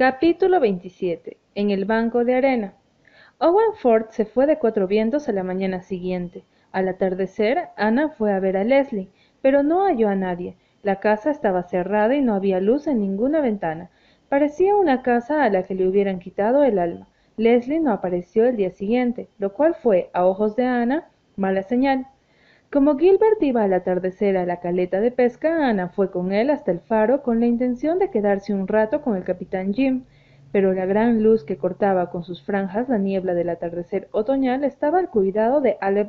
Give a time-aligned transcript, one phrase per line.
[0.00, 1.36] Capítulo 27.
[1.54, 2.72] En el banco de arena.
[3.36, 6.42] Owen Ford se fue de Cuatro Vientos a la mañana siguiente.
[6.72, 9.10] Al atardecer, Ana fue a ver a Leslie,
[9.42, 10.56] pero no halló a nadie.
[10.82, 13.90] La casa estaba cerrada y no había luz en ninguna ventana.
[14.30, 17.06] Parecía una casa a la que le hubieran quitado el alma.
[17.36, 22.06] Leslie no apareció el día siguiente, lo cual fue, a ojos de Ana, mala señal.
[22.72, 26.70] Como Gilbert iba al atardecer a la caleta de pesca, Ana fue con él hasta
[26.70, 30.04] el faro con la intención de quedarse un rato con el capitán Jim,
[30.52, 35.00] pero la gran luz que cortaba con sus franjas la niebla del atardecer otoñal estaba
[35.00, 36.06] al cuidado de Ale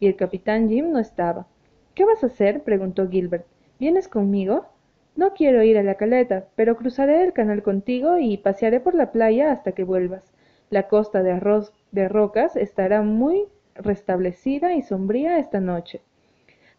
[0.00, 1.46] y el capitán Jim no estaba.
[1.94, 2.62] ¿Qué vas a hacer?
[2.62, 3.44] preguntó Gilbert.
[3.78, 4.64] ¿Vienes conmigo?
[5.14, 9.12] No quiero ir a la caleta, pero cruzaré el canal contigo y pasearé por la
[9.12, 10.32] playa hasta que vuelvas.
[10.70, 13.44] La costa de, arroz, de rocas estará muy
[13.78, 16.00] restablecida y sombría esta noche.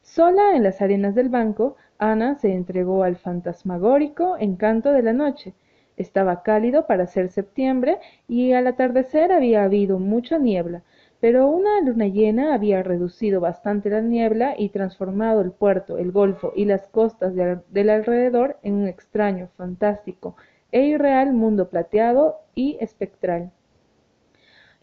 [0.02, 5.54] Sola en las arenas del banco, Ana se entregó al fantasmagórico encanto de la noche.
[5.98, 7.98] Estaba cálido para ser septiembre
[8.28, 10.84] y al atardecer había habido mucha niebla,
[11.20, 16.54] pero una luna llena había reducido bastante la niebla y transformado el puerto, el golfo
[16.56, 20.36] y las costas del alrededor en un extraño, fantástico
[20.72, 23.52] e irreal mundo plateado y espectral.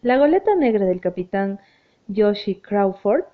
[0.01, 1.59] La goleta negra del capitán
[2.13, 3.25] Joshi Crawford,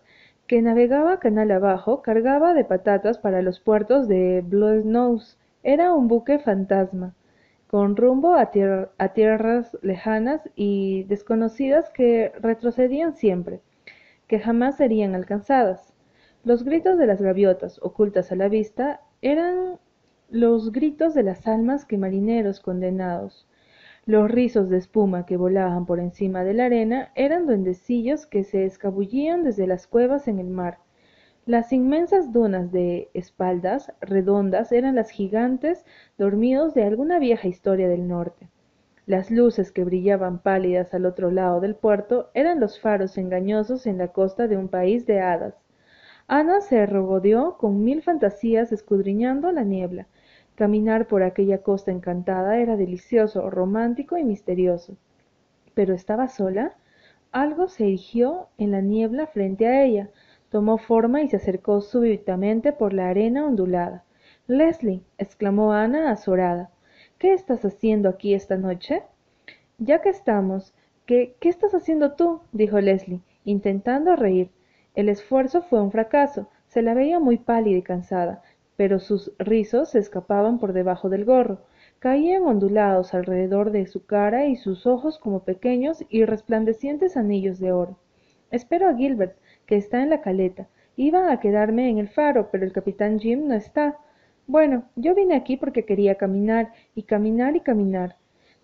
[0.48, 4.44] que navegaba canal abajo, cargaba de patatas para los puertos de
[4.86, 5.38] Nose.
[5.64, 7.14] Era un buque fantasma,
[7.68, 8.52] con rumbo a,
[8.98, 13.62] a tierras lejanas y desconocidas que retrocedían siempre,
[14.28, 15.94] que jamás serían alcanzadas.
[16.44, 19.80] Los gritos de las gaviotas, ocultas a la vista, eran
[20.30, 23.48] los gritos de las almas que marineros condenados
[24.06, 28.66] los rizos de espuma que volaban por encima de la arena eran duendecillos que se
[28.66, 30.80] escabullían desde las cuevas en el mar.
[31.46, 35.86] Las inmensas dunas de espaldas redondas eran las gigantes
[36.18, 38.50] dormidos de alguna vieja historia del norte.
[39.06, 43.98] Las luces que brillaban pálidas al otro lado del puerto eran los faros engañosos en
[43.98, 45.56] la costa de un país de hadas.
[46.28, 50.08] Ana se regodeó con mil fantasías escudriñando la niebla,
[50.56, 54.98] Caminar por aquella costa encantada era delicioso, romántico y misterioso.
[55.74, 56.76] Pero estaba sola.
[57.32, 60.10] Algo se erigió en la niebla frente a ella,
[60.50, 64.04] tomó forma y se acercó súbitamente por la arena ondulada.
[64.48, 66.72] Leslie, exclamó Ana azorada,
[67.18, 69.04] ¿qué estás haciendo aquí esta noche?
[69.78, 70.74] Ya que estamos,
[71.06, 72.42] ¿qué, qué estás haciendo tú?
[72.52, 74.50] dijo Leslie, intentando reír.
[74.94, 76.50] El esfuerzo fue un fracaso.
[76.68, 78.42] Se la veía muy pálida y cansada
[78.82, 81.60] pero sus rizos se escapaban por debajo del gorro,
[82.00, 87.74] caían ondulados alrededor de su cara y sus ojos como pequeños y resplandecientes anillos de
[87.74, 88.00] oro.
[88.50, 89.38] Espero a Gilbert,
[89.68, 90.68] que está en la caleta.
[90.96, 94.00] Iba a quedarme en el faro, pero el capitán Jim no está.
[94.48, 98.16] Bueno, yo vine aquí porque quería caminar, y caminar y caminar,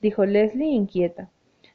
[0.01, 1.29] dijo Leslie inquieta.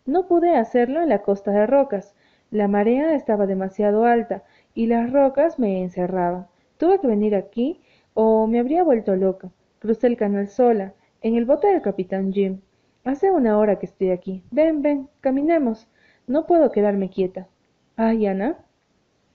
[0.05, 2.17] No pude hacerlo en la costa de rocas.
[2.51, 4.43] La marea estaba demasiado alta,
[4.75, 6.49] y las rocas me encerraban.
[6.77, 7.81] Tuve que venir aquí
[8.15, 9.51] o me habría vuelto loca.
[9.79, 12.61] Crucé el canal sola, en el bote del capitán Jim.
[13.05, 14.43] Hace una hora que estoy aquí.
[14.51, 15.89] Ven, ven, caminemos.
[16.27, 17.49] No puedo quedarme quieta.
[17.97, 18.59] Ay, Ana.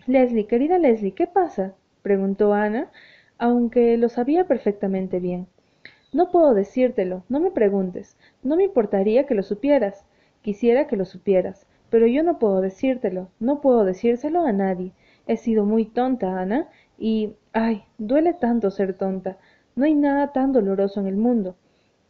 [0.05, 1.75] Leslie, querida Leslie, ¿qué pasa?
[2.01, 2.89] preguntó Ana,
[3.37, 5.47] aunque lo sabía perfectamente bien.
[6.13, 8.15] No puedo decírtelo, no me preguntes.
[8.41, 10.05] No me importaría que lo supieras.
[10.41, 14.93] Quisiera que lo supieras, pero yo no puedo decírtelo, no puedo decírselo a nadie.
[15.27, 19.37] He sido muy tonta, Ana, y, ay, duele tanto ser tonta.
[19.75, 21.55] No hay nada tan doloroso en el mundo.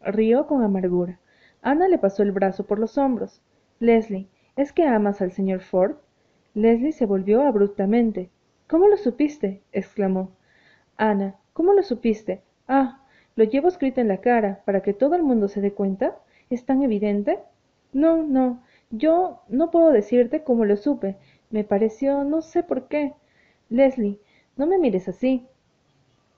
[0.02, 1.20] Rió con amargura.
[1.62, 3.42] Ana le pasó el brazo por los hombros.
[3.80, 5.96] Leslie, ¿es que amas al señor Ford?
[6.54, 8.30] Leslie se volvió abruptamente.
[8.68, 9.62] ¿Cómo lo supiste?
[9.72, 10.32] exclamó.
[10.98, 12.42] Ana, ¿cómo lo supiste?
[12.68, 13.06] Ah,
[13.38, 16.18] lo llevo escrito en la cara, para que todo el mundo se dé cuenta.
[16.50, 17.40] ¿Es tan evidente?
[17.94, 18.64] No, no.
[18.90, 21.16] Yo no puedo decirte cómo lo supe.
[21.52, 23.14] Me pareció, no sé por qué.
[23.70, 24.20] Leslie,
[24.58, 25.48] no me mires así.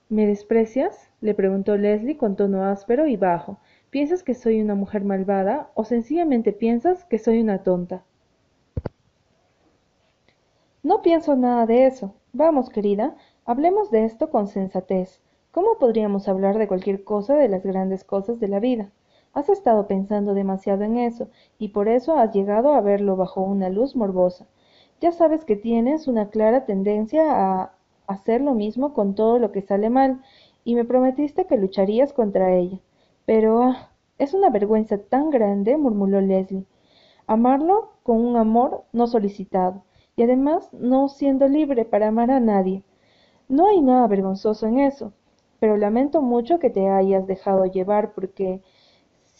[0.08, 1.10] ¿Me desprecias?
[1.20, 3.58] le preguntó Leslie con tono áspero y bajo.
[3.90, 8.04] ¿Piensas que soy una mujer malvada o sencillamente piensas que soy una tonta?
[10.82, 12.14] No pienso nada de eso.
[12.32, 15.20] Vamos, querida, hablemos de esto con sensatez.
[15.50, 18.90] ¿Cómo podríamos hablar de cualquier cosa de las grandes cosas de la vida?
[19.32, 21.28] Has estado pensando demasiado en eso,
[21.58, 24.46] y por eso has llegado a verlo bajo una luz morbosa.
[25.00, 27.72] Ya sabes que tienes una clara tendencia a
[28.10, 30.22] hacer lo mismo con todo lo que sale mal,
[30.64, 32.78] y me prometiste que lucharías contra ella.
[33.26, 36.66] Pero ah, es una vergüenza tan grande, murmuró Leslie.
[37.26, 39.82] Amarlo con un amor no solicitado,
[40.16, 42.84] y además no siendo libre para amar a nadie.
[43.48, 45.12] No hay nada vergonzoso en eso,
[45.58, 48.62] pero lamento mucho que te hayas dejado llevar porque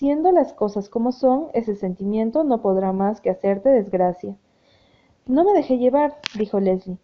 [0.01, 4.35] Siendo las cosas como son, ese sentimiento no podrá más que hacerte desgracia.
[5.27, 6.97] No me dejé llevar, dijo Leslie,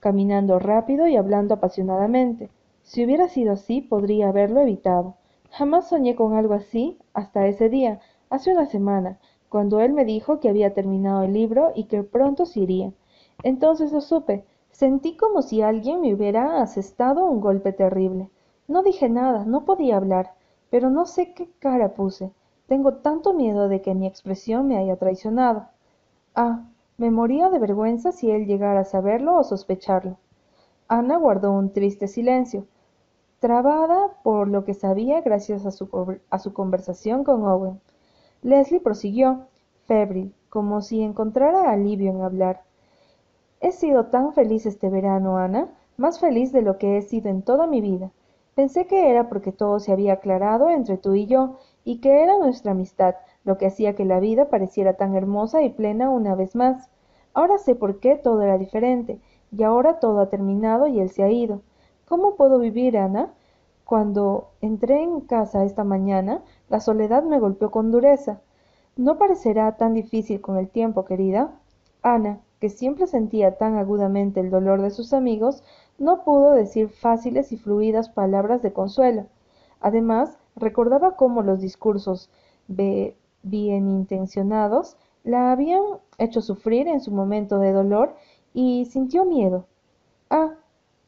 [0.00, 2.50] caminando rápido y hablando apasionadamente.
[2.82, 5.14] Si hubiera sido así, podría haberlo evitado.
[5.50, 8.00] Jamás soñé con algo así hasta ese día,
[8.30, 9.18] hace una semana,
[9.48, 12.92] cuando él me dijo que había terminado el libro y que pronto se iría.
[13.42, 14.44] Entonces lo supe.
[14.70, 18.30] Sentí como si alguien me hubiera asestado un golpe terrible.
[18.68, 20.34] No dije nada, no podía hablar,
[20.70, 22.30] pero no sé qué cara puse.
[22.68, 25.66] Tengo tanto miedo de que mi expresión me haya traicionado.
[26.36, 26.69] Ah,
[27.00, 30.18] me moría de vergüenza si él llegara a saberlo o sospecharlo.
[30.86, 32.66] Ana guardó un triste silencio,
[33.38, 35.88] trabada por lo que sabía gracias a su,
[36.28, 37.80] a su conversación con Owen.
[38.42, 39.46] Leslie prosiguió,
[39.86, 42.64] febril, como si encontrara alivio en hablar.
[43.60, 47.40] He sido tan feliz este verano, Ana, más feliz de lo que he sido en
[47.40, 48.10] toda mi vida.
[48.54, 52.36] Pensé que era porque todo se había aclarado entre tú y yo, y que era
[52.36, 53.14] nuestra amistad,
[53.44, 56.88] lo que hacía que la vida pareciera tan hermosa y plena una vez más.
[57.32, 59.20] Ahora sé por qué todo era diferente,
[59.52, 61.62] y ahora todo ha terminado y él se ha ido.
[62.06, 63.32] ¿Cómo puedo vivir, Ana?
[63.84, 68.40] Cuando entré en casa esta mañana, la soledad me golpeó con dureza.
[68.96, 71.52] ¿No parecerá tan difícil con el tiempo, querida?
[72.02, 75.64] Ana, que siempre sentía tan agudamente el dolor de sus amigos,
[75.98, 79.26] no pudo decir fáciles y fluidas palabras de consuelo.
[79.80, 82.30] Además, recordaba cómo los discursos
[83.42, 85.82] bien intencionados la habían
[86.18, 88.14] hecho sufrir en su momento de dolor
[88.54, 89.66] y sintió miedo.
[90.30, 90.54] Ah,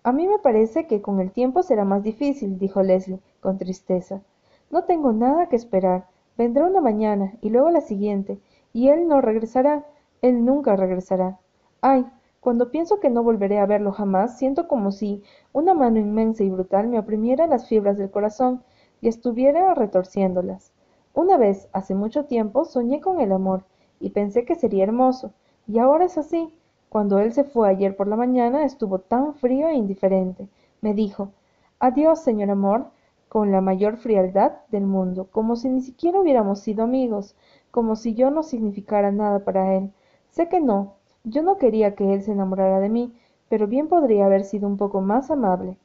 [0.05, 4.23] a mí me parece que con el tiempo será más difícil, dijo Leslie, con tristeza.
[4.71, 6.09] No tengo nada que esperar.
[6.37, 8.41] Vendrá una mañana y luego la siguiente,
[8.73, 9.87] y él no regresará.
[10.23, 11.39] Él nunca regresará.
[11.81, 12.07] Ay,
[12.41, 16.51] cuando pienso que no volveré a verlo jamás, siento como si una mano inmensa y
[16.51, 18.63] brutal me oprimiera las fibras del corazón
[19.01, 20.73] y estuviera retorciéndolas.
[21.15, 23.65] Una vez, hace mucho tiempo, soñé con el amor,
[24.01, 25.33] y pensé que sería hermoso,
[25.67, 26.53] y ahora es así.
[26.89, 30.49] Cuando él se fue ayer por la mañana estuvo tan frío e indiferente.
[30.81, 31.31] Me dijo
[31.79, 32.87] Adiós, señor amor,
[33.29, 37.35] con la mayor frialdad del mundo, como si ni siquiera hubiéramos sido amigos,
[37.71, 39.91] como si yo no significara nada para él.
[40.31, 40.95] Sé que no,
[41.25, 43.15] yo no quería que él se enamorara de mí,
[43.49, 45.79] pero bien podría haber sido un poco más amable.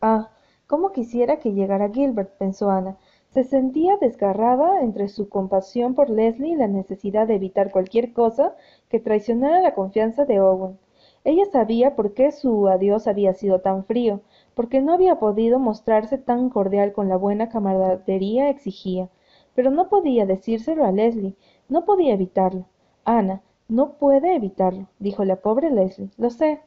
[0.00, 0.30] Ah,
[0.66, 2.96] cómo quisiera que llegara Gilbert, pensó Ana,
[3.34, 8.54] se sentía desgarrada entre su compasión por Leslie y la necesidad de evitar cualquier cosa
[8.88, 10.78] que traicionara la confianza de Owen.
[11.24, 14.20] Ella sabía por qué su adiós había sido tan frío,
[14.54, 19.08] porque no había podido mostrarse tan cordial con la buena camaradería exigía.
[19.56, 21.34] Pero no podía decírselo a Leslie,
[21.68, 22.66] no podía evitarlo.
[23.04, 26.10] Ana, no puede evitarlo, dijo la pobre Leslie.
[26.18, 26.60] Lo sé.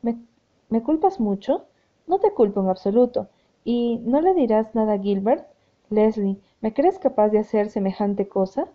[0.00, 0.16] ¿Me,
[0.70, 1.66] ¿Me culpas mucho?
[2.06, 3.28] No te culpo en absoluto.
[3.64, 5.46] ¿Y no le dirás nada a Gilbert?
[5.90, 8.68] Leslie, ¿me crees capaz de hacer semejante cosa?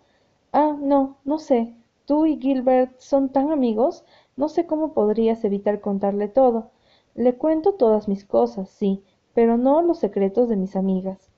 [0.52, 1.74] Ah, no, no sé.
[2.04, 4.04] Tú y Gilbert son tan amigos,
[4.36, 6.70] no sé cómo podrías evitar contarle todo.
[7.14, 11.30] Le cuento todas mis cosas, sí, pero no los secretos de mis amigas.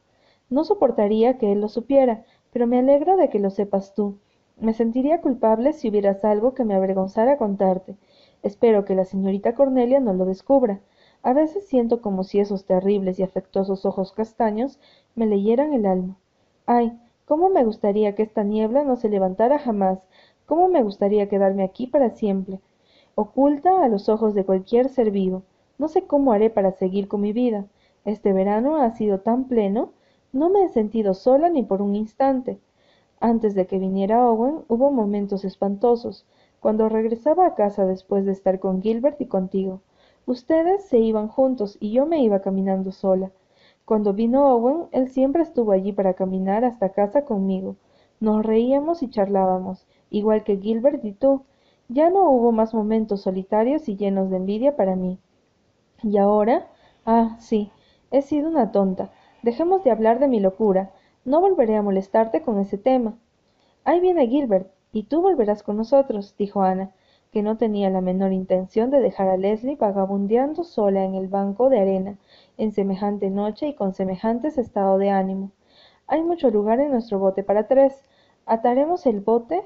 [0.51, 4.19] No soportaría que él lo supiera, pero me alegro de que lo sepas tú.
[4.57, 7.97] Me sentiría culpable si hubieras algo que me avergonzara contarte.
[8.43, 10.81] Espero que la señorita Cornelia no lo descubra.
[11.25, 14.79] A veces siento como si esos terribles y afectuosos ojos castaños
[15.15, 16.19] me leyeran el alma.
[16.67, 20.01] Ay, cómo me gustaría que esta niebla no se levantara jamás,
[20.45, 22.61] cómo me gustaría quedarme aquí para siempre,
[23.15, 25.45] oculta a los ojos de cualquier ser vivo.
[25.79, 27.65] No sé cómo haré para seguir con mi vida.
[28.05, 29.93] Este verano ha sido tan pleno,
[30.31, 32.59] no me he sentido sola ni por un instante.
[33.19, 36.27] Antes de que viniera Owen hubo momentos espantosos,
[36.61, 39.81] cuando regresaba a casa después de estar con Gilbert y contigo.
[40.27, 43.31] Ustedes se iban juntos y yo me iba caminando sola.
[43.85, 47.77] Cuando vino Owen, él siempre estuvo allí para caminar hasta casa conmigo.
[48.21, 51.43] Nos reíamos y charlábamos, igual que Gilbert y tú.
[51.89, 55.19] Ya no hubo más momentos solitarios y llenos de envidia para mí.
[56.03, 56.69] ¿Y ahora?
[57.05, 57.71] Ah, sí,
[58.11, 59.11] he sido una tonta.
[59.43, 60.91] Dejemos de hablar de mi locura.
[61.27, 63.15] No volveré a molestarte con ese tema.
[63.85, 66.93] Ahí viene Gilbert, y tú volverás con nosotros, dijo Ana
[67.35, 71.69] que no tenía la menor intención de dejar a Leslie vagabundeando sola en el banco
[71.69, 72.17] de arena,
[72.59, 75.51] en semejante noche y con semejantes estado de ánimo.
[76.07, 78.05] Hay mucho lugar en nuestro bote para tres.
[78.47, 79.65] Ataremos el bote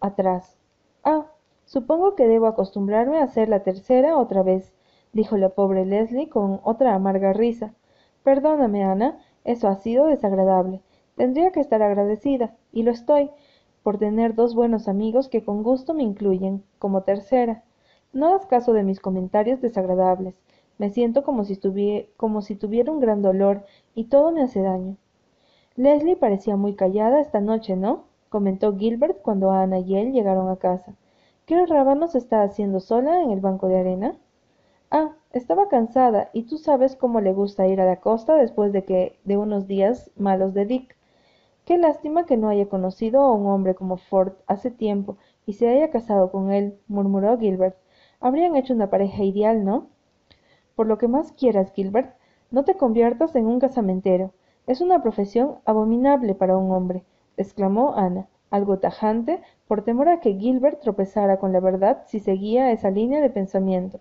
[0.00, 0.56] atrás.
[1.04, 1.26] Ah,
[1.66, 4.72] supongo que debo acostumbrarme a ser la tercera otra vez,
[5.12, 7.74] dijo la pobre Leslie con otra amarga risa.
[8.22, 10.80] Perdóname, Ana, eso ha sido desagradable.
[11.16, 13.30] Tendría que estar agradecida, y lo estoy,
[13.82, 17.64] por tener dos buenos amigos que con gusto me incluyen, como tercera.
[18.12, 20.40] No hagas caso de mis comentarios desagradables.
[20.78, 21.58] Me siento como si,
[22.16, 24.96] como si tuviera un gran dolor y todo me hace daño.
[25.76, 30.56] leslie parecía muy callada esta noche no comentó gilbert cuando ana y él llegaron a
[30.56, 30.94] casa
[31.46, 34.16] qué rábanos está haciendo sola en el banco de arena
[34.90, 38.84] ah estaba cansada y tú sabes cómo le gusta ir a la costa después de
[38.84, 40.96] que de unos días malos de dick
[41.64, 45.16] qué lástima que no haya conocido a un hombre como ford hace tiempo
[45.46, 47.76] y se haya casado con él murmuró gilbert.
[48.20, 49.88] Habrían hecho una pareja ideal no
[50.74, 52.14] por lo que más quieras gilbert
[52.50, 54.32] no te conviertas en un casamentero.
[54.66, 57.04] Es una profesión abominable para un hombre
[57.36, 62.70] exclamó ana algo tajante por temor a que gilbert tropezara con la verdad si seguía
[62.70, 64.00] esa línea de pensamiento.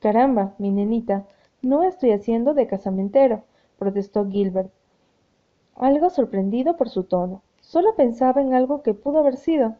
[0.00, 1.26] Caramba mi nenita
[1.62, 3.44] no estoy haciendo de casamentero
[3.78, 4.70] protestó gilbert
[5.76, 7.42] algo sorprendido por su tono.
[7.60, 9.76] Sólo pensaba en algo que pudo haber sido.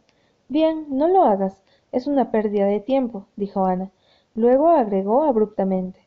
[0.48, 1.62] Bien no lo hagas.
[1.92, 3.90] Es una pérdida de tiempo dijo ana.
[4.34, 6.00] Luego agregó abruptamente.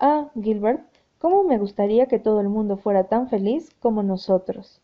[0.00, 0.82] Ah gilbert
[1.18, 4.80] cómo me gustaría que todo el mundo fuera tan feliz como nosotros